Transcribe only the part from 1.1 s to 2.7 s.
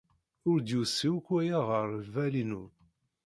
akk waya ɣer lbal-inu.